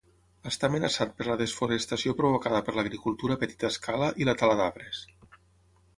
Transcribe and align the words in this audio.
Està 0.51 0.69
amenaçat 0.71 1.11
per 1.19 1.27
la 1.27 1.35
desforestació 1.41 2.15
provocada 2.21 2.63
per 2.69 2.75
l'agricultura 2.79 3.37
a 3.39 3.43
petita 3.45 3.71
escala 3.75 4.11
i 4.23 4.29
la 4.31 4.39
tala 4.41 4.57
d'arbres. 4.63 5.07